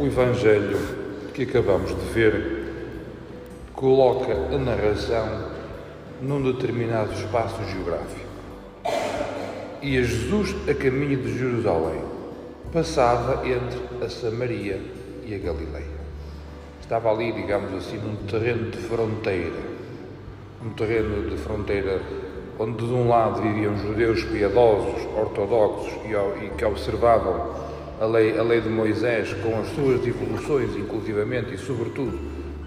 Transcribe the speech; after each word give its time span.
o 0.00 0.06
Evangelho 0.06 0.78
que 1.34 1.42
acabamos 1.42 1.90
de 1.90 2.10
ver 2.14 2.64
coloca 3.74 4.32
a 4.32 4.56
narração 4.56 5.50
num 6.22 6.42
determinado 6.42 7.12
espaço 7.12 7.62
geográfico. 7.70 8.30
E 9.82 9.98
a 9.98 10.02
Jesus 10.02 10.56
a 10.66 10.72
caminho 10.72 11.18
de 11.18 11.38
Jerusalém 11.38 12.00
passava 12.72 13.46
entre 13.46 13.78
a 14.02 14.08
Samaria 14.08 14.80
e 15.26 15.34
a 15.34 15.38
Galileia. 15.38 16.00
Estava 16.80 17.10
ali, 17.10 17.32
digamos 17.32 17.74
assim, 17.74 17.98
num 17.98 18.16
terreno 18.26 18.70
de 18.70 18.78
fronteira, 18.78 19.60
um 20.64 20.70
terreno 20.70 21.28
de 21.28 21.36
fronteira 21.36 22.00
onde 22.58 22.86
de 22.86 22.92
um 22.92 23.06
lado 23.06 23.42
viviam 23.42 23.76
judeus 23.76 24.24
piedosos, 24.24 25.06
ortodoxos 25.14 25.92
e, 26.06 26.44
e 26.44 26.50
que 26.56 26.64
observavam 26.64 27.69
a 28.00 28.06
lei, 28.06 28.38
a 28.38 28.42
lei 28.42 28.62
de 28.62 28.68
Moisés 28.70 29.34
com 29.42 29.60
as 29.60 29.68
suas 29.74 30.04
evoluções, 30.06 30.74
inclusivamente 30.74 31.54
e 31.54 31.58
sobretudo 31.58 32.18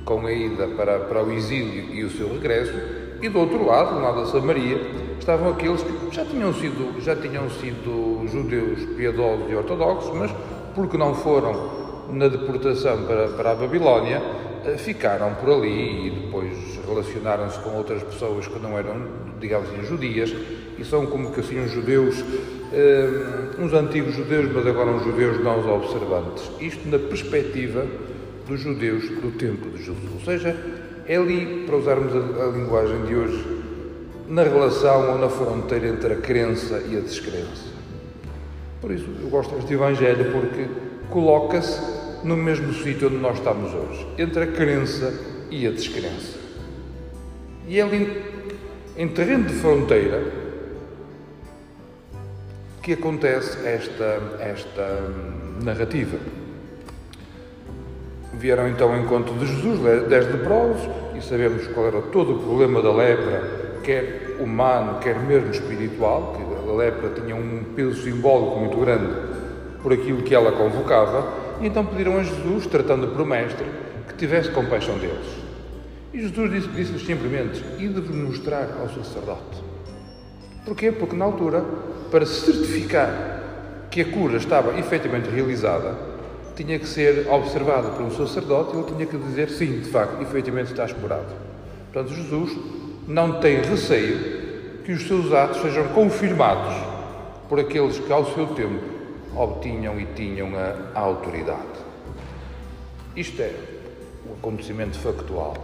com 0.05 0.27
a 0.27 0.31
ida 0.31 0.67
para, 0.67 0.99
para 0.99 1.23
o 1.23 1.31
exílio 1.31 1.91
e 1.91 2.03
o 2.03 2.11
seu 2.11 2.31
regresso, 2.31 2.73
e 3.19 3.27
do 3.27 3.39
outro 3.39 3.65
lado, 3.65 3.95
do 3.95 4.01
lado 4.01 4.21
da 4.21 4.25
Samaria, 4.27 4.79
estavam 5.17 5.49
aqueles 5.51 5.81
que 5.81 6.15
já 6.15 6.23
tinham 6.23 6.53
sido, 6.53 7.01
já 7.01 7.15
tinham 7.15 7.49
sido 7.49 8.27
judeus 8.27 8.85
piedosos 8.95 9.49
e 9.49 9.55
ortodoxos, 9.55 10.15
mas 10.15 10.31
porque 10.75 10.97
não 10.97 11.15
foram 11.15 11.83
na 12.11 12.27
deportação 12.27 13.03
para, 13.05 13.29
para 13.29 13.51
a 13.51 13.55
Babilónia, 13.55 14.21
eh, 14.65 14.77
ficaram 14.77 15.33
por 15.35 15.49
ali 15.49 16.07
e 16.07 16.09
depois 16.11 16.79
relacionaram-se 16.87 17.57
com 17.59 17.71
outras 17.71 18.03
pessoas 18.03 18.47
que 18.47 18.59
não 18.59 18.77
eram, 18.77 19.07
digamos 19.39 19.69
assim, 19.69 19.83
judias 19.83 20.35
e 20.77 20.83
são 20.83 21.05
como 21.05 21.31
que 21.31 21.39
assim 21.39 21.67
judeus, 21.67 22.23
uns 23.59 23.73
antigos 23.73 24.15
judeus, 24.15 24.51
mas 24.51 24.65
agora 24.65 24.91
uns 24.91 25.03
judeus 25.03 25.43
não 25.43 25.59
observantes. 25.75 26.49
Isto 26.59 26.87
na 26.89 26.99
perspectiva 26.99 27.85
dos 28.47 28.59
judeus 28.59 29.03
do 29.09 29.31
tempo 29.37 29.69
de 29.69 29.77
Jesus. 29.77 30.11
Ou 30.13 30.19
seja, 30.21 30.55
é 31.07 31.15
ali, 31.15 31.63
para 31.65 31.77
usarmos 31.77 32.13
a, 32.13 32.43
a 32.45 32.47
linguagem 32.47 33.05
de 33.05 33.15
hoje, 33.15 33.45
na 34.27 34.43
relação 34.43 35.11
ou 35.11 35.17
na 35.17 35.29
fronteira 35.29 35.87
entre 35.87 36.13
a 36.13 36.15
crença 36.17 36.81
e 36.89 36.97
a 36.97 36.99
descrença. 36.99 37.71
Por 38.81 38.91
isso, 38.91 39.07
eu 39.21 39.29
gosto 39.29 39.55
deste 39.55 39.73
Evangelho 39.73 40.31
porque 40.31 40.67
coloca-se 41.09 41.79
no 42.23 42.35
mesmo 42.35 42.73
sítio 42.73 43.07
onde 43.07 43.17
nós 43.17 43.37
estamos 43.37 43.73
hoje, 43.73 44.07
entre 44.17 44.43
a 44.43 44.47
crença 44.47 45.13
e 45.51 45.67
a 45.67 45.71
descrença. 45.71 46.39
E 47.67 47.79
é 47.79 47.83
ali, 47.83 48.21
em 48.97 49.07
terreno 49.09 49.45
de 49.45 49.53
fronteira, 49.53 50.42
que 52.83 52.93
acontece 52.93 53.65
esta, 53.65 54.21
esta 54.41 55.09
narrativa. 55.63 56.17
Vieram 58.33 58.67
então 58.67 58.91
ao 58.91 58.99
encontro 58.99 59.33
de 59.35 59.45
Jesus, 59.45 59.79
dez 60.09 60.29
leprosos, 60.29 60.89
e 61.15 61.21
sabemos 61.21 61.65
qual 61.67 61.87
era 61.87 62.01
todo 62.01 62.35
o 62.35 62.39
problema 62.39 62.81
da 62.81 62.91
lepra, 62.91 63.79
quer 63.83 64.35
humano, 64.37 64.99
quer 64.99 65.17
mesmo 65.17 65.51
espiritual, 65.51 66.35
que 66.35 66.69
a 66.69 66.73
lepra 66.73 67.09
tinha 67.21 67.37
um 67.37 67.63
peso 67.73 68.03
simbólico 68.03 68.59
muito 68.59 68.77
grande 68.77 69.13
por 69.81 69.93
aquilo 69.93 70.21
que 70.21 70.35
ela 70.35 70.51
convocava, 70.51 71.25
e 71.61 71.67
então 71.67 71.85
pediram 71.85 72.17
a 72.17 72.23
Jesus, 72.23 72.67
tratando 72.67 73.07
por 73.15 73.25
mestre, 73.25 73.65
que 74.09 74.15
tivesse 74.15 74.51
compaixão 74.51 74.97
deles. 74.97 75.37
E 76.13 76.19
Jesus 76.19 76.51
disse-lhes 76.51 76.89
disse 76.89 77.05
simplesmente: 77.05 77.63
Ide-vos 77.79 78.13
mostrar 78.13 78.77
ao 78.81 78.89
sacerdote. 78.89 79.62
Porquê? 80.65 80.91
Porque 80.91 81.15
na 81.15 81.25
altura, 81.25 81.63
para 82.09 82.25
certificar 82.25 83.41
que 83.89 84.01
a 84.01 84.05
cura 84.05 84.37
estava 84.37 84.77
efetivamente 84.79 85.29
realizada, 85.29 85.95
tinha 86.55 86.77
que 86.79 86.87
ser 86.87 87.27
observada 87.29 87.89
por 87.89 88.01
um 88.01 88.11
sacerdote 88.11 88.75
e 88.75 88.79
ele 88.79 88.87
tinha 88.87 89.05
que 89.05 89.17
dizer 89.17 89.49
sim, 89.49 89.79
de 89.79 89.89
facto, 89.89 90.21
efetivamente 90.21 90.71
estás 90.71 90.93
curado. 90.93 91.33
Portanto, 91.91 92.15
Jesus 92.15 92.57
não 93.07 93.39
tem 93.39 93.61
receio 93.61 94.81
que 94.83 94.91
os 94.91 95.07
seus 95.07 95.33
atos 95.33 95.61
sejam 95.61 95.87
confirmados 95.89 96.73
por 97.49 97.59
aqueles 97.59 97.99
que, 97.99 98.11
ao 98.11 98.25
seu 98.33 98.47
tempo, 98.47 98.83
obtinham 99.35 99.99
e 99.99 100.05
tinham 100.15 100.49
a, 100.55 100.97
a 100.97 101.01
autoridade. 101.01 101.83
Isto 103.15 103.41
é 103.41 103.53
o 104.27 104.33
acontecimento 104.33 104.97
factual. 104.97 105.55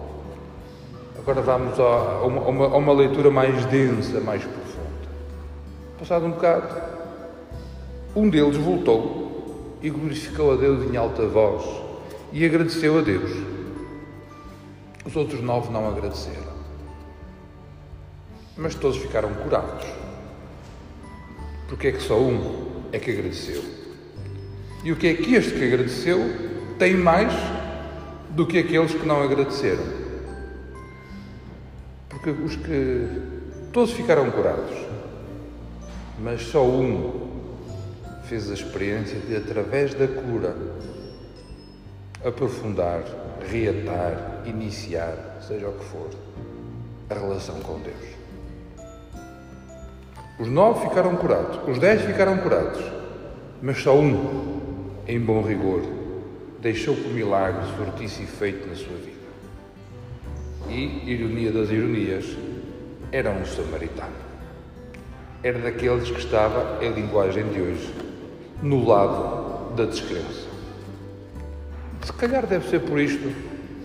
Agora 1.17 1.41
vamos 1.41 1.79
a 1.79 1.83
a, 1.83 2.25
uma, 2.25 2.65
a 2.65 2.77
uma, 2.77 2.93
leitura 2.93 3.29
mais 3.29 3.65
densa, 3.65 4.19
mais 4.19 4.43
profunda. 4.43 4.68
Passado 5.99 6.25
um 6.25 6.31
bocado, 6.31 6.81
um 8.15 8.29
deles 8.29 8.55
voltou 8.55 9.77
e 9.81 9.89
glorificou 9.89 10.53
a 10.53 10.55
Deus 10.55 10.89
em 10.89 10.95
alta 10.95 11.27
voz 11.27 11.61
e 12.31 12.45
agradeceu 12.45 12.99
a 12.99 13.01
Deus. 13.01 13.29
Os 15.05 15.13
outros 15.17 15.41
nove 15.41 15.69
não 15.73 15.89
agradeceram. 15.89 16.53
Mas 18.55 18.75
todos 18.75 18.97
ficaram 18.97 19.33
curados. 19.33 19.85
Porque 21.67 21.89
é 21.89 21.91
que 21.91 22.01
só 22.01 22.17
um 22.17 22.85
é 22.93 22.97
que 22.97 23.11
agradeceu. 23.11 23.61
E 24.85 24.93
o 24.93 24.95
que 24.95 25.07
é 25.07 25.13
que 25.15 25.35
este 25.35 25.51
que 25.51 25.65
agradeceu 25.65 26.19
tem 26.77 26.95
mais 26.95 27.33
do 28.29 28.47
que 28.47 28.57
aqueles 28.57 28.93
que 28.93 29.05
não 29.05 29.21
agradeceram? 29.21 29.83
Porque 32.07 32.29
os 32.29 32.55
que 32.55 33.07
todos 33.73 33.91
ficaram 33.91 34.31
curados, 34.31 34.75
mas 36.21 36.41
só 36.41 36.63
um 36.63 37.29
fez 38.23 38.49
a 38.51 38.53
experiência 38.53 39.19
de, 39.19 39.35
através 39.35 39.93
da 39.93 40.07
cura, 40.07 40.55
aprofundar, 42.23 43.03
reatar, 43.49 44.43
iniciar, 44.45 45.39
seja 45.41 45.67
o 45.67 45.73
que 45.73 45.85
for, 45.85 46.09
a 47.09 47.13
relação 47.13 47.59
com 47.61 47.79
Deus. 47.79 48.19
Os 50.39 50.47
nove 50.47 50.87
ficaram 50.87 51.15
curados, 51.15 51.59
os 51.67 51.79
dez 51.79 52.01
ficaram 52.01 52.37
curados, 52.37 52.83
mas 53.61 53.81
só 53.81 53.97
um, 53.97 54.91
em 55.07 55.19
bom 55.19 55.41
rigor, 55.41 55.81
deixou 56.61 56.95
que 56.95 57.09
o 57.09 57.13
milagre 57.13 57.61
surtisse 57.75 58.23
efeito 58.23 58.67
na 58.67 58.75
sua 58.75 58.95
vida. 58.95 59.17
E, 60.69 61.09
ironia 61.09 61.51
das 61.51 61.69
ironias, 61.69 62.25
era 63.11 63.31
um 63.31 63.43
samaritano. 63.45 64.28
Era 65.41 65.57
daqueles 65.59 66.11
que 66.11 66.19
estava, 66.19 66.83
em 66.83 66.91
linguagem 66.91 67.47
de 67.47 67.61
hoje, 67.61 67.93
no 68.61 68.85
lado 68.85 69.73
da 69.73 69.85
descrença. 69.85 70.49
Se 72.03 72.11
calhar 72.11 72.45
deve 72.45 72.67
ser 72.69 72.81
por 72.81 72.99
isto 72.99 73.31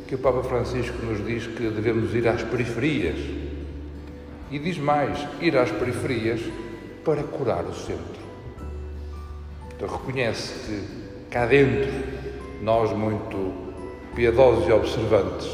que 0.08 0.16
o 0.16 0.18
Papa 0.18 0.42
Francisco 0.42 0.96
nos 1.04 1.24
diz 1.24 1.46
que 1.46 1.68
devemos 1.70 2.12
ir 2.12 2.26
às 2.26 2.42
periferias 2.42 3.16
e 4.50 4.58
diz 4.58 4.78
mais: 4.78 5.16
ir 5.40 5.56
às 5.56 5.70
periferias 5.70 6.40
para 7.04 7.22
curar 7.22 7.64
o 7.64 7.74
centro. 7.74 8.24
Então 9.76 9.88
reconhece 9.88 10.54
que 10.66 11.28
cá 11.30 11.46
dentro, 11.46 11.92
nós 12.62 12.90
muito 12.90 13.52
piedosos 14.16 14.68
e 14.68 14.72
observantes, 14.72 15.48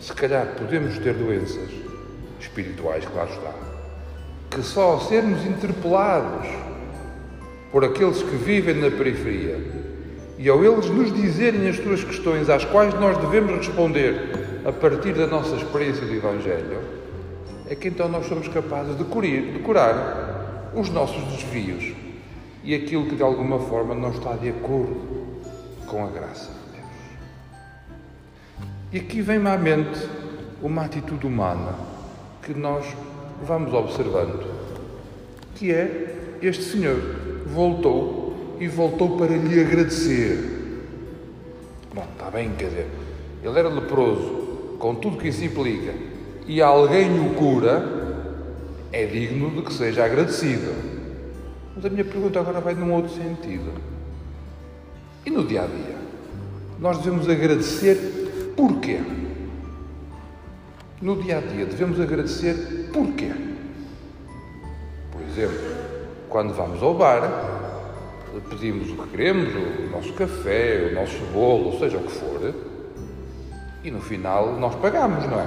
se 0.00 0.12
calhar 0.12 0.54
podemos 0.56 0.98
ter 0.98 1.14
doenças 1.14 1.70
espirituais, 2.40 3.04
claro 3.06 3.30
está, 3.30 3.75
que 4.50 4.62
só 4.62 4.92
ao 4.92 5.00
sermos 5.00 5.44
interpelados 5.44 6.46
por 7.70 7.84
aqueles 7.84 8.22
que 8.22 8.36
vivem 8.36 8.74
na 8.74 8.90
periferia 8.90 9.58
e 10.38 10.48
ao 10.48 10.64
eles 10.64 10.88
nos 10.90 11.12
dizerem 11.12 11.68
as 11.68 11.76
suas 11.76 12.04
questões 12.04 12.48
às 12.48 12.64
quais 12.64 12.94
nós 12.94 13.16
devemos 13.18 13.52
responder 13.56 14.62
a 14.64 14.72
partir 14.72 15.14
da 15.14 15.26
nossa 15.26 15.56
experiência 15.56 16.04
do 16.04 16.12
Evangelho, 16.12 16.80
é 17.68 17.74
que 17.74 17.88
então 17.88 18.08
nós 18.08 18.26
somos 18.26 18.48
capazes 18.48 18.96
de 18.98 19.04
curar, 19.04 19.30
de 19.30 19.58
curar 19.60 20.72
os 20.74 20.90
nossos 20.90 21.22
desvios 21.32 21.94
e 22.62 22.74
aquilo 22.74 23.06
que 23.06 23.14
de 23.14 23.22
alguma 23.22 23.58
forma 23.60 23.94
não 23.94 24.10
está 24.10 24.32
de 24.34 24.48
acordo 24.48 25.36
com 25.86 26.04
a 26.04 26.10
graça 26.10 26.50
de 26.50 26.72
Deus. 26.72 26.86
E 28.92 28.98
aqui 28.98 29.22
vem-me 29.22 29.48
à 29.48 29.56
mente 29.56 30.00
uma 30.60 30.84
atitude 30.84 31.26
humana 31.26 31.74
que 32.42 32.52
nós 32.52 32.84
vamos 33.44 33.72
observando, 33.72 34.44
que 35.54 35.72
é 35.72 36.36
este 36.42 36.62
Senhor 36.62 36.98
voltou 37.46 38.56
e 38.60 38.68
voltou 38.68 39.16
para 39.16 39.36
lhe 39.36 39.60
agradecer. 39.60 40.56
Bom, 41.94 42.06
está 42.12 42.30
bem, 42.30 42.50
quer 42.56 42.68
dizer, 42.68 42.86
ele 43.42 43.58
era 43.58 43.68
leproso, 43.68 44.76
com 44.78 44.94
tudo 44.94 45.18
que 45.18 45.28
isso 45.28 45.44
implica, 45.44 45.94
e 46.46 46.60
alguém 46.60 47.20
o 47.20 47.34
cura, 47.34 47.96
é 48.92 49.06
digno 49.06 49.50
de 49.50 49.62
que 49.62 49.72
seja 49.72 50.04
agradecido. 50.04 50.72
Mas 51.74 51.84
a 51.84 51.90
minha 51.90 52.04
pergunta 52.04 52.40
agora 52.40 52.60
vai 52.60 52.74
num 52.74 52.92
outro 52.92 53.12
sentido. 53.12 53.72
E 55.24 55.30
no 55.30 55.44
dia 55.44 55.62
a 55.62 55.66
dia? 55.66 55.96
Nós 56.78 56.98
devemos 56.98 57.28
agradecer 57.28 58.52
porquê? 58.56 59.00
No 61.00 61.20
dia 61.20 61.38
a 61.38 61.40
dia 61.40 61.66
devemos 61.66 62.00
agradecer 62.00 62.75
porquê? 62.96 63.30
Por 65.12 65.20
exemplo, 65.22 65.58
quando 66.30 66.54
vamos 66.54 66.82
ao 66.82 66.94
bar, 66.94 67.20
pedimos 68.48 68.90
o 68.90 69.02
que 69.02 69.10
queremos, 69.10 69.54
o 69.54 69.90
nosso 69.90 70.14
café, 70.14 70.88
o 70.90 70.94
nosso 70.94 71.18
bolo, 71.26 71.78
seja 71.78 71.98
o 71.98 72.02
que 72.02 72.12
for, 72.12 72.54
e 73.84 73.90
no 73.90 74.00
final 74.00 74.58
nós 74.58 74.74
pagamos, 74.76 75.24
não 75.26 75.40
é? 75.40 75.46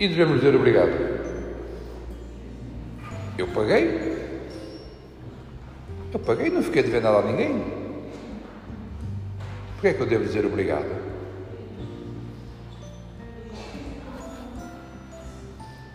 E 0.00 0.08
devemos 0.08 0.40
dizer 0.40 0.56
obrigado. 0.56 0.90
Eu 3.38 3.46
paguei. 3.48 4.14
Eu 6.12 6.18
paguei, 6.18 6.50
não 6.50 6.62
fiquei 6.62 6.82
dever 6.82 7.02
nada 7.02 7.18
a 7.18 7.22
ninguém. 7.22 7.62
Porquê 9.74 9.88
é 9.88 9.94
que 9.94 10.00
eu 10.00 10.06
devo 10.06 10.24
dizer 10.24 10.44
obrigado? 10.44 11.13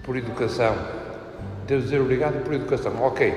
Por 0.09 0.17
educação. 0.17 0.75
Devo 1.67 1.83
dizer 1.83 2.01
obrigado 2.01 2.43
por 2.43 2.51
educação. 2.51 2.91
Ok. 2.99 3.31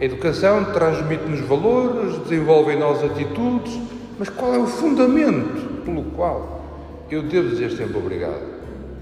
A 0.00 0.04
educação 0.04 0.66
transmite-nos 0.66 1.40
valores, 1.40 2.16
desenvolve 2.18 2.74
em 2.74 2.78
nós 2.78 3.02
atitudes, 3.02 3.76
mas 4.20 4.28
qual 4.28 4.54
é 4.54 4.58
o 4.58 4.64
fundamento 4.68 5.82
pelo 5.84 6.04
qual 6.12 6.62
eu 7.10 7.24
devo 7.24 7.48
dizer 7.48 7.72
sempre 7.72 7.98
obrigado? 7.98 8.40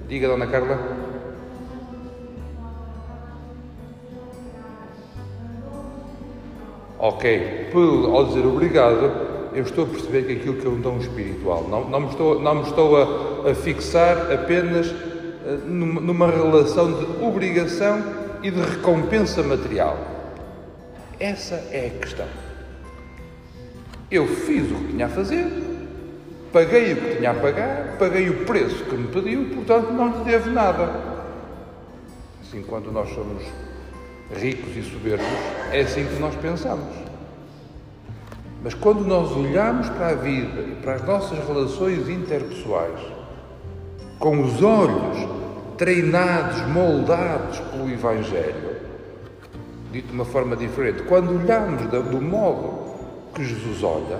Diga, 0.08 0.28
Dona 0.28 0.46
Carla. 0.46 0.78
Ok, 6.98 7.68
por, 7.70 8.14
ao 8.14 8.24
dizer 8.28 8.46
obrigado, 8.46 9.12
eu 9.52 9.64
estou 9.64 9.84
a 9.84 9.88
perceber 9.88 10.22
que 10.22 10.32
aquilo 10.40 10.54
que 10.54 10.66
é 10.66 10.70
um 10.70 10.80
dom 10.80 10.96
espiritual, 10.96 11.66
não, 11.68 11.86
não 11.86 12.00
me 12.00 12.08
estou, 12.08 12.40
não 12.40 12.54
me 12.54 12.62
estou 12.62 12.96
a, 12.96 13.50
a 13.50 13.54
fixar 13.54 14.32
apenas 14.32 15.09
numa, 15.66 16.30
relação 16.30 16.92
de 16.92 17.22
obrigação 17.22 18.02
e 18.42 18.50
de 18.50 18.60
recompensa 18.60 19.42
material. 19.42 19.98
Essa 21.18 21.56
é 21.70 21.92
a 21.94 21.98
questão. 21.98 22.26
Eu 24.10 24.26
fiz 24.26 24.70
o 24.70 24.74
que 24.74 24.92
tinha 24.92 25.06
a 25.06 25.08
fazer, 25.08 25.46
paguei 26.52 26.92
o 26.92 26.96
que 26.96 27.16
tinha 27.16 27.30
a 27.30 27.34
pagar, 27.34 27.96
paguei 27.98 28.28
o 28.28 28.44
preço 28.44 28.84
que 28.84 28.96
me 28.96 29.08
pediu, 29.08 29.46
portanto 29.54 29.92
não 29.92 30.18
lhe 30.18 30.24
devo 30.24 30.50
nada. 30.50 30.90
Assim, 32.42 32.62
quando 32.62 32.90
nós 32.90 33.08
somos 33.10 33.42
ricos 34.34 34.76
e 34.76 34.82
soberbos, 34.82 35.26
é 35.72 35.80
assim 35.80 36.06
que 36.06 36.18
nós 36.18 36.34
pensamos. 36.36 36.94
Mas 38.62 38.74
quando 38.74 39.06
nós 39.06 39.30
olhamos 39.32 39.88
para 39.90 40.08
a 40.08 40.14
vida 40.14 40.60
e 40.60 40.76
para 40.82 40.94
as 40.94 41.06
nossas 41.06 41.38
relações 41.46 42.08
interpessoais 42.08 43.00
com 44.18 44.42
os 44.42 44.62
olhos 44.62 45.39
treinados, 45.80 46.60
moldados 46.66 47.58
pelo 47.58 47.90
Evangelho, 47.90 48.76
dito 49.90 50.08
de 50.08 50.12
uma 50.12 50.26
forma 50.26 50.54
diferente, 50.54 51.04
quando 51.04 51.42
olhamos 51.42 51.86
do 51.86 52.20
modo 52.20 53.00
que 53.34 53.42
Jesus 53.42 53.82
olha, 53.82 54.18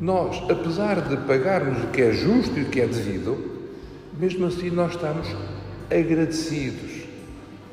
nós, 0.00 0.40
apesar 0.48 1.00
de 1.00 1.16
pagarmos 1.16 1.82
o 1.82 1.88
que 1.88 2.02
é 2.02 2.12
justo 2.12 2.56
e 2.56 2.62
o 2.62 2.66
que 2.66 2.80
é 2.80 2.86
devido, 2.86 3.36
mesmo 4.16 4.46
assim 4.46 4.70
nós 4.70 4.92
estamos 4.92 5.26
agradecidos 5.90 6.98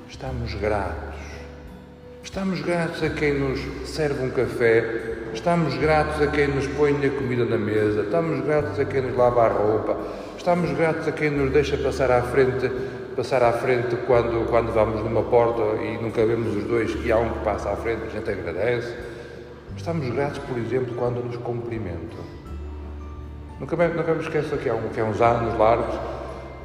Estamos 0.09 0.53
gratos. 0.53 1.19
Estamos 2.23 2.61
gratos 2.61 3.03
a 3.03 3.09
quem 3.09 3.33
nos 3.37 3.59
serve 3.89 4.25
um 4.25 4.29
café, 4.29 5.17
estamos 5.33 5.75
gratos 5.75 6.21
a 6.21 6.27
quem 6.27 6.47
nos 6.47 6.67
põe 6.67 6.93
a 7.05 7.09
comida 7.09 7.43
na 7.43 7.57
mesa, 7.57 8.01
estamos 8.01 8.45
gratos 8.45 8.79
a 8.79 8.85
quem 8.85 9.01
nos 9.01 9.17
lava 9.17 9.45
a 9.45 9.47
roupa, 9.49 9.97
estamos 10.45 10.77
gratos 10.77 11.07
a 11.07 11.11
quem 11.11 11.31
nos 11.31 11.51
deixa 11.51 11.75
passar 11.75 12.11
à 12.11 12.21
frente, 12.21 12.69
passar 13.15 13.41
à 13.41 13.51
frente 13.51 13.95
quando, 14.05 14.47
quando 14.47 14.71
vamos 14.71 15.03
numa 15.03 15.23
porta 15.23 15.81
e 15.81 15.97
nunca 15.99 16.23
vemos 16.23 16.55
os 16.55 16.63
dois 16.65 16.95
e 17.03 17.11
há 17.11 17.17
um 17.17 17.29
que 17.29 17.39
passa 17.39 17.71
à 17.71 17.75
frente, 17.75 18.03
a 18.05 18.09
gente 18.11 18.29
agradece. 18.29 18.95
Estamos 19.75 20.07
gratos, 20.13 20.37
por 20.37 20.55
exemplo, 20.59 20.93
quando 20.97 21.25
nos 21.25 21.35
cumprimentam. 21.37 22.19
Nunca 23.59 23.75
nunca 23.87 24.13
me 24.13 24.21
esqueço 24.21 24.55
que 24.57 24.69
há, 24.69 24.75
um, 24.75 24.89
que 24.89 25.01
há 25.01 25.05
uns 25.05 25.19
anos 25.19 25.57
largos, 25.57 25.95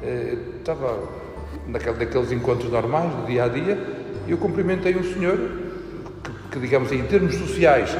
eh, 0.03 0.37
estava 0.59 0.99
naquele, 1.65 2.05
naqueles 2.05 2.31
encontros 2.31 2.71
normais 2.71 3.11
do 3.15 3.25
dia 3.25 3.45
a 3.45 3.47
dia, 3.47 3.79
eu 4.27 4.37
cumprimentei 4.37 4.95
um 4.95 5.03
senhor 5.03 5.39
que, 6.23 6.31
que 6.51 6.59
digamos, 6.59 6.91
em 6.91 7.01
termos 7.01 7.33
sociais, 7.33 7.97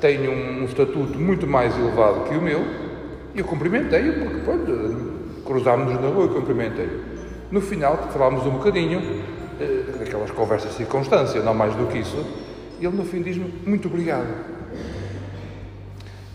tem 0.00 0.28
um, 0.28 0.60
um, 0.60 0.64
estatuto 0.64 1.18
muito 1.18 1.44
mais 1.44 1.76
elevado 1.76 2.28
que 2.28 2.36
o 2.36 2.40
meu, 2.40 2.87
e 3.34 3.38
eu 3.38 3.44
cumprimentei-o, 3.44 4.12
porque 4.20 4.40
pronto, 4.40 5.42
cruzámos-nos 5.44 6.00
na 6.00 6.08
rua 6.08 6.26
e 6.26 6.28
cumprimentei-o. 6.28 7.18
No 7.50 7.60
final, 7.60 7.96
falámos 8.12 8.44
um 8.46 8.50
bocadinho, 8.50 9.00
eh, 9.60 9.98
daquelas 9.98 10.30
conversas 10.30 10.70
de 10.70 10.76
circunstância, 10.76 11.42
não 11.42 11.54
mais 11.54 11.74
do 11.74 11.86
que 11.86 11.98
isso, 11.98 12.24
e 12.80 12.86
ele 12.86 12.96
no 12.96 13.04
fim 13.04 13.22
diz-me 13.22 13.52
muito 13.66 13.88
obrigado. 13.88 14.28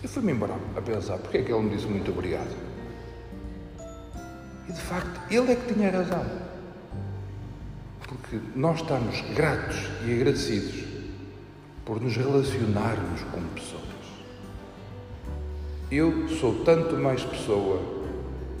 Eu 0.02 0.08
fui-me 0.08 0.32
embora 0.32 0.54
a 0.76 0.80
pensar, 0.80 1.18
porque 1.18 1.38
é 1.38 1.42
que 1.42 1.52
ele 1.52 1.62
me 1.62 1.70
disse 1.70 1.86
muito 1.86 2.10
obrigado? 2.10 2.54
E 4.68 4.72
de 4.72 4.80
facto, 4.80 5.20
ele 5.30 5.52
é 5.52 5.56
que 5.56 5.72
tinha 5.72 5.90
razão 5.90 6.44
porque 8.06 8.38
nós 8.54 8.80
estamos 8.80 9.20
gratos 9.34 9.88
e 10.06 10.14
agradecidos 10.14 10.84
por 11.84 12.00
nos 12.00 12.16
relacionarmos 12.16 13.22
com 13.32 13.42
pessoas. 13.54 14.03
Eu 15.90 16.28
sou 16.40 16.64
tanto 16.64 16.96
mais 16.96 17.22
pessoa 17.22 17.78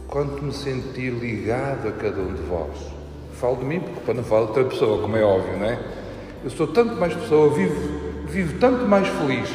quanto 0.06 0.44
me 0.44 0.52
sentir 0.52 1.10
ligado 1.10 1.88
a 1.88 1.92
cada 1.92 2.20
um 2.20 2.34
de 2.34 2.42
vós. 2.42 2.76
Falo 3.40 3.56
de 3.56 3.64
mim 3.64 3.80
porque 3.80 4.00
para 4.00 4.14
não 4.14 4.22
falar 4.22 4.42
de 4.42 4.48
outra 4.48 4.64
pessoa, 4.64 5.00
como 5.00 5.16
é 5.16 5.24
óbvio, 5.24 5.58
não 5.58 5.66
é? 5.66 5.78
Eu 6.44 6.50
sou 6.50 6.66
tanto 6.66 6.94
mais 6.96 7.14
pessoa, 7.14 7.52
vivo, 7.54 7.74
vivo 8.28 8.58
tanto 8.58 8.86
mais 8.86 9.08
feliz, 9.08 9.48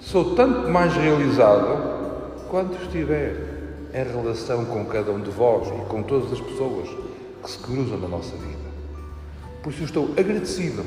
sou 0.00 0.34
tanto 0.34 0.70
mais 0.70 0.94
realizado 0.94 2.48
quanto 2.48 2.82
estiver 2.82 3.36
em 3.92 4.02
relação 4.02 4.64
com 4.64 4.84
cada 4.86 5.12
um 5.12 5.20
de 5.20 5.30
vós 5.30 5.68
e 5.68 5.84
com 5.86 6.02
todas 6.02 6.32
as 6.32 6.40
pessoas 6.40 6.88
que 7.42 7.50
se 7.50 7.58
cruzam 7.58 7.98
na 7.98 8.08
nossa 8.08 8.34
vida. 8.36 8.70
Por 9.62 9.70
isso 9.70 9.82
eu 9.82 9.86
estou 9.86 10.10
agradecido 10.16 10.82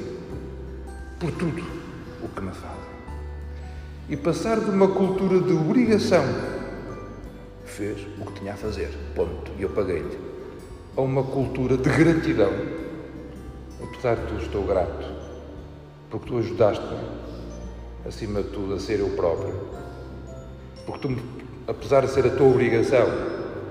por 1.19 1.31
tudo 1.31 1.63
o 2.23 2.27
que 2.27 2.41
me 2.41 2.51
fazem. 2.51 2.92
E 4.09 4.17
passar 4.17 4.59
de 4.59 4.69
uma 4.69 4.89
cultura 4.89 5.39
de 5.39 5.53
obrigação, 5.53 6.23
fez 7.63 8.05
o 8.19 8.25
que 8.25 8.39
tinha 8.39 8.53
a 8.53 8.57
fazer, 8.57 8.89
ponto, 9.15 9.51
e 9.57 9.63
eu 9.63 9.69
paguei-lhe, 9.69 10.17
a 10.95 11.01
uma 11.01 11.23
cultura 11.23 11.77
de 11.77 11.89
gratidão. 11.89 12.51
Apesar 13.81 14.15
de 14.15 14.27
tudo, 14.27 14.43
estou 14.43 14.63
grato, 14.63 15.05
porque 16.09 16.27
tu 16.27 16.37
ajudaste-me, 16.37 16.99
acima 18.05 18.43
de 18.43 18.49
tudo, 18.49 18.73
a 18.73 18.79
ser 18.79 18.99
eu 18.99 19.09
próprio. 19.11 19.57
Porque 20.85 21.07
tu, 21.07 21.17
apesar 21.67 22.05
de 22.05 22.11
ser 22.11 22.25
a 22.27 22.29
tua 22.29 22.47
obrigação, 22.47 23.07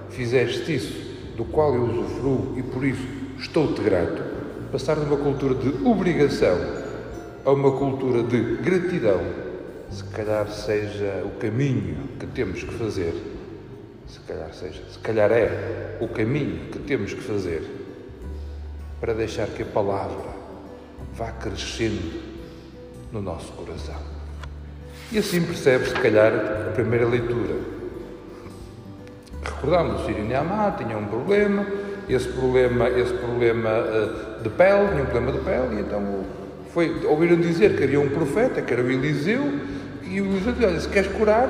fizeste 0.09 0.75
isso 0.75 1.13
do 1.37 1.45
qual 1.45 1.75
eu 1.75 1.85
usufruo 1.85 2.55
e 2.57 2.63
por 2.63 2.85
isso 2.85 3.07
estou-te 3.39 3.83
grato. 3.83 4.23
Passar 4.71 4.97
de 4.97 5.05
uma 5.05 5.17
cultura 5.17 5.55
de 5.55 5.87
obrigação 5.87 6.57
a 7.45 7.51
uma 7.51 7.73
cultura 7.73 8.23
de 8.23 8.57
gratidão, 8.57 9.21
se 9.93 10.05
calhar 10.05 10.49
seja 10.49 11.23
o 11.25 11.39
caminho 11.39 12.09
que 12.19 12.27
temos 12.27 12.65
que 12.65 12.73
fazer, 12.75 13.15
se 14.07 14.19
calhar 14.21 14.53
seja, 14.55 14.83
se 14.91 14.99
calhar 14.99 15.31
é 15.31 15.99
o 16.01 16.09
caminho 16.09 16.71
que 16.71 16.79
temos 16.79 17.13
que 17.13 17.21
fazer 17.21 17.63
para 19.01 19.13
deixar 19.13 19.47
que 19.49 19.63
a 19.63 19.67
palavra 19.67 20.31
vá 21.15 21.31
crescendo 21.33 22.23
no 23.13 23.21
nosso 23.21 23.53
coração. 23.53 24.01
E 25.11 25.19
assim 25.19 25.43
percebe 25.43 25.87
se 25.87 25.95
calhar, 25.95 26.33
a 26.69 26.73
primeira 26.73 27.07
leitura. 27.07 27.55
Recordamos 29.45 30.01
o 30.01 30.07
Sírio 30.07 30.25
Niamá, 30.25 30.71
tinha 30.71 30.97
um 30.97 31.05
problema, 31.05 31.67
esse 32.09 32.29
problema, 32.29 32.89
esse 32.89 33.13
problema 33.13 33.71
uh, 33.71 34.43
de 34.43 34.49
pele, 34.49 34.89
tinha 34.89 35.03
um 35.03 35.07
problema 35.07 35.33
de 35.33 35.39
pele, 35.45 35.77
e 35.77 35.81
então 35.81 36.25
foi, 36.73 37.05
ouviram 37.05 37.37
dizer 37.37 37.77
que 37.77 37.85
havia 37.85 38.01
um 38.01 38.09
profeta, 38.09 38.63
que 38.63 38.73
era 38.73 38.83
o 38.83 38.91
Eliseu, 38.91 39.43
e 40.13 40.21
o 40.21 40.27
Eliseu 40.27 40.53
disse, 40.53 40.67
olha, 40.67 40.81
se 40.81 40.89
queres 40.89 41.13
curar, 41.13 41.49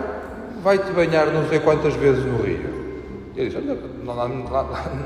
vai-te 0.63 0.93
banhar 0.93 1.27
não 1.33 1.49
sei 1.49 1.59
quantas 1.59 1.95
vezes 1.95 2.25
no 2.25 2.43
rio. 2.43 2.71
Ele 3.35 3.51
disse, 3.51 3.57
olha, 3.57 3.77
lá, 4.05 4.29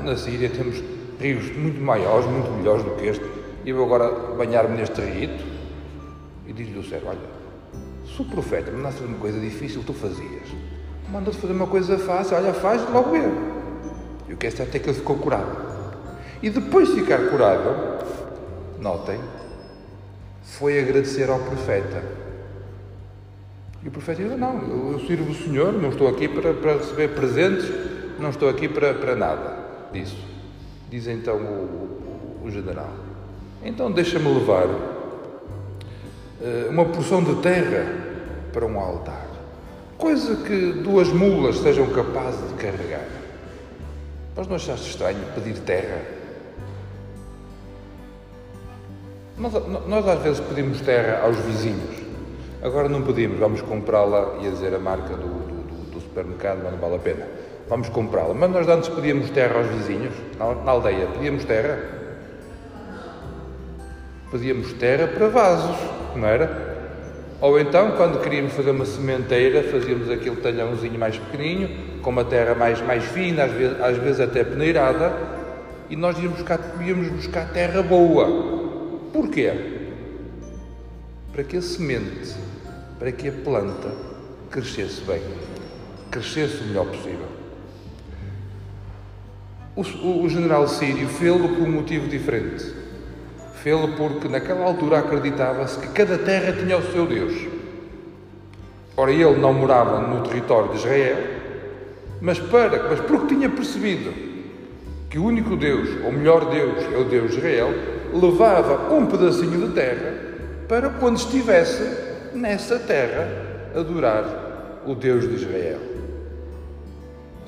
na 0.03 0.15
Síria 0.15 0.47
temos 0.47 0.83
rios 1.19 1.51
muito 1.57 1.81
maiores, 1.81 2.27
muito 2.27 2.51
melhores 2.51 2.83
do 2.83 2.91
que 2.91 3.07
este, 3.07 3.25
e 3.65 3.71
eu 3.71 3.83
agora 3.83 4.35
banhar-me 4.37 4.77
neste 4.77 5.01
rito. 5.01 5.43
E 6.45 6.53
diz-lhe 6.53 6.77
o 6.77 6.83
céu, 6.83 7.01
olha, 7.05 7.17
se 8.05 8.21
o 8.21 8.25
profeta 8.25 8.71
mandasse 8.71 9.03
uma 9.03 9.17
coisa 9.17 9.39
difícil, 9.39 9.81
tu 9.83 9.93
fazias. 9.93 10.49
Manda-te 11.11 11.37
fazer 11.37 11.53
uma 11.53 11.67
coisa 11.67 11.97
fácil, 11.97 12.37
olha, 12.37 12.53
faz, 12.53 12.81
logo 12.91 13.11
vê. 13.11 13.27
E 14.29 14.33
o 14.33 14.37
que 14.37 14.45
é 14.45 14.51
certo 14.51 14.75
é 14.75 14.79
que 14.79 14.87
ele 14.87 14.97
ficou 14.97 15.17
curado. 15.17 15.57
E 16.43 16.49
depois 16.51 16.89
de 16.89 17.01
ficar 17.01 17.17
curado, 17.29 18.05
notem, 18.79 19.19
foi 20.43 20.79
agradecer 20.79 21.29
ao 21.29 21.39
profeta. 21.39 22.03
E 23.87 23.89
o 23.89 23.91
profeta 23.91 24.21
disse: 24.21 24.35
Não, 24.35 24.91
eu 24.91 24.99
sirvo 25.07 25.31
o 25.31 25.33
Senhor, 25.33 25.71
não 25.71 25.87
estou 25.87 26.09
aqui 26.09 26.27
para, 26.27 26.53
para 26.53 26.73
receber 26.73 27.07
presentes, 27.15 27.71
não 28.19 28.31
estou 28.31 28.49
aqui 28.49 28.67
para, 28.67 28.93
para 28.93 29.15
nada 29.15 29.59
disso. 29.93 30.17
Diz 30.89 31.07
então 31.07 31.37
o, 31.37 32.41
o, 32.43 32.47
o 32.47 32.51
general. 32.51 32.91
Então 33.63 33.89
deixa-me 33.89 34.27
levar 34.27 34.67
eh, 36.41 36.67
uma 36.69 36.83
porção 36.83 37.23
de 37.23 37.35
terra 37.35 37.87
para 38.51 38.65
um 38.65 38.77
altar. 38.77 39.25
Coisa 39.97 40.35
que 40.35 40.73
duas 40.83 41.07
mulas 41.07 41.59
sejam 41.59 41.87
capazes 41.87 42.45
de 42.49 42.55
carregar. 42.55 43.07
Mas 44.35 44.49
não 44.49 44.57
achaste 44.57 44.89
estranho 44.89 45.19
pedir 45.33 45.61
terra? 45.61 46.01
Nós, 49.37 49.53
nós 49.87 50.05
às 50.05 50.21
vezes 50.21 50.41
pedimos 50.41 50.81
terra 50.81 51.21
aos 51.23 51.37
vizinhos. 51.37 52.06
Agora 52.67 52.89
não 52.89 53.01
pedimos, 53.01 53.39
vamos 53.39 53.61
comprá-la, 53.61 54.39
ia 54.41 54.51
dizer 54.51 54.75
a 54.75 54.77
marca 54.77 55.15
do, 55.15 55.25
do, 55.25 55.89
do, 55.89 56.01
supermercado, 56.01 56.59
mas 56.61 56.73
não 56.73 56.79
vale 56.79 56.95
a 56.95 56.99
pena. 56.99 57.25
Vamos 57.69 57.87
comprá-la. 57.87 58.33
Mas 58.33 58.51
nós 58.51 58.67
antes 58.67 58.89
pedíamos 58.89 59.29
terra 59.29 59.59
aos 59.59 59.67
vizinhos, 59.67 60.13
na, 60.37 60.53
na 60.53 60.71
aldeia, 60.71 61.07
pedíamos 61.13 61.45
terra. 61.45 61.79
Pedíamos 64.29 64.73
terra 64.73 65.07
para 65.07 65.29
vasos, 65.29 65.77
não 66.13 66.27
era? 66.27 66.75
Ou 67.39 67.57
então, 67.57 67.91
quando 67.91 68.21
queríamos 68.21 68.51
fazer 68.51 68.71
uma 68.71 68.85
sementeira, 68.85 69.63
fazíamos 69.63 70.11
aquele 70.11 70.35
talhãozinho 70.35 70.99
mais 70.99 71.17
pequenininho, 71.17 72.01
com 72.01 72.09
uma 72.09 72.25
terra 72.25 72.53
mais, 72.53 72.81
mais 72.81 73.05
fina, 73.05 73.45
às 73.45 73.51
vezes, 73.53 73.81
às 73.81 73.97
vezes 73.97 74.19
até 74.19 74.43
peneirada, 74.43 75.13
e 75.89 75.95
nós 75.95 76.19
íamos 76.19 76.39
buscar, 76.39 76.59
íamos 76.85 77.07
buscar 77.07 77.49
terra 77.53 77.81
boa. 77.81 78.27
Porquê? 79.13 79.53
Para 81.31 81.45
que 81.45 81.55
a 81.55 81.61
semente, 81.61 82.46
para 82.99 83.11
que 83.11 83.27
a 83.29 83.31
planta 83.31 83.91
crescesse 84.49 85.01
bem, 85.01 85.21
crescesse 86.09 86.63
o 86.63 86.67
melhor 86.67 86.85
possível. 86.87 87.27
O, 89.75 90.23
o, 90.23 90.29
general 90.29 90.67
Sírio 90.67 91.07
fê-lo 91.07 91.49
por 91.49 91.67
um 91.67 91.71
motivo 91.71 92.07
diferente. 92.07 92.73
Fê-lo 93.61 93.89
porque 93.89 94.27
naquela 94.27 94.65
altura 94.65 94.99
acreditava-se 94.99 95.79
que 95.79 95.89
cada 95.89 96.17
terra 96.17 96.53
tinha 96.53 96.77
o 96.77 96.91
seu 96.91 97.05
Deus. 97.05 97.33
Ora, 98.95 99.11
ele 99.11 99.23
não 99.37 99.53
morava 99.53 99.99
no 99.99 100.23
território 100.23 100.71
de 100.71 100.77
Israel, 100.77 101.17
mas, 102.19 102.39
para, 102.39 102.89
mas 102.89 102.99
porque 103.01 103.35
tinha 103.35 103.49
percebido 103.49 104.11
que 105.07 105.19
o 105.19 105.25
único 105.25 105.55
Deus, 105.55 105.89
ou 106.03 106.11
melhor 106.11 106.49
Deus, 106.49 106.83
é 106.91 106.97
o 106.97 107.03
Deus 107.03 107.31
de 107.31 107.37
Israel, 107.37 107.69
levava 108.11 108.91
um 108.95 109.05
pedacinho 109.05 109.67
de 109.67 109.73
terra 109.75 110.13
para 110.67 110.89
quando 110.89 111.17
estivesse 111.17 112.06
nessa 112.37 112.79
terra 112.79 113.27
adorar 113.75 114.81
o 114.85 114.95
Deus 114.95 115.27
de 115.27 115.35
Israel. 115.35 115.79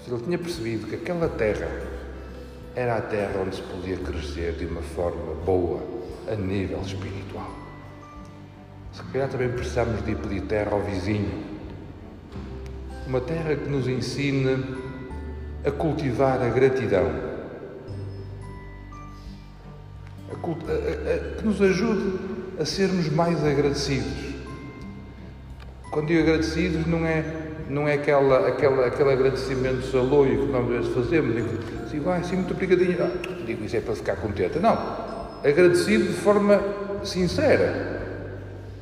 Ele 0.07 0.23
tinha 0.23 0.37
percebido 0.39 0.87
que 0.87 0.95
aquela 0.95 1.29
terra 1.29 1.69
era 2.75 2.97
a 2.97 3.01
terra 3.01 3.41
onde 3.45 3.55
se 3.55 3.61
podia 3.61 3.97
crescer 3.97 4.53
de 4.53 4.65
uma 4.65 4.81
forma 4.81 5.35
boa 5.45 5.81
a 6.27 6.35
nível 6.35 6.81
espiritual. 6.81 7.51
Se 8.91 9.03
calhar 9.11 9.29
também 9.29 9.49
precisamos 9.49 10.03
de 10.03 10.15
pedir 10.15 10.41
terra 10.41 10.71
ao 10.71 10.81
vizinho. 10.81 11.43
Uma 13.05 13.21
terra 13.21 13.55
que 13.55 13.69
nos 13.69 13.87
ensine 13.87 14.63
a 15.63 15.71
cultivar 15.71 16.41
a 16.41 16.49
gratidão 16.49 17.29
que 21.37 21.45
nos 21.45 21.61
ajude 21.61 22.19
a 22.59 22.65
sermos 22.65 23.09
mais 23.09 23.43
agradecidos. 23.43 24.28
Quando 25.91 26.07
digo 26.07 26.21
agradecidos, 26.21 26.85
não 26.85 27.05
é, 27.05 27.23
não 27.67 27.87
é 27.87 27.93
aquela, 27.93 28.47
aquela, 28.47 28.85
aquele 28.85 29.11
agradecimento 29.11 29.81
saloio 29.87 30.45
que 30.45 30.51
nós 30.51 30.63
às 30.63 30.69
vezes 30.69 30.93
fazemos, 30.93 31.35
digo, 31.35 31.49
assim, 31.83 31.99
vai, 31.99 32.23
sim, 32.23 32.35
muito 32.35 32.53
obrigadinho. 32.53 32.97
Ah, 33.01 33.11
digo, 33.45 33.65
isso 33.65 33.75
é 33.75 33.81
para 33.81 33.95
ficar 33.95 34.15
contente. 34.17 34.59
Não, 34.59 34.77
agradecido 35.43 36.05
de 36.05 36.13
forma 36.13 36.61
sincera. 37.03 37.99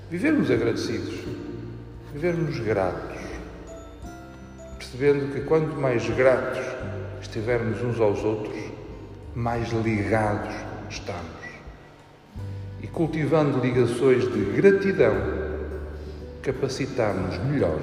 Vivermos 0.10 0.52
agradecidos, 0.52 1.16
vivermos 2.14 2.60
gratos, 2.60 3.18
percebendo 4.78 5.34
que 5.34 5.42
quanto 5.42 5.76
mais 5.76 6.08
gratos 6.10 6.66
estivermos 7.22 7.82
uns 7.82 8.00
aos 8.00 8.24
outros, 8.24 8.58
mais 9.36 9.72
ligados 9.72 10.54
estamos 10.90 11.38
e 12.82 12.88
cultivando 12.88 13.60
ligações 13.60 14.32
de 14.32 14.40
gratidão, 14.56 15.47
capacitamos 16.48 17.38
melhor 17.40 17.78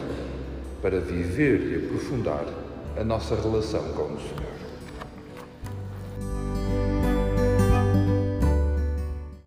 para 0.80 0.98
viver 0.98 1.60
e 1.70 1.84
aprofundar 1.84 2.46
a 2.98 3.04
nossa 3.04 3.34
relação 3.34 3.82
com 3.92 4.14
o 4.14 4.18
Senhor. 4.18 4.63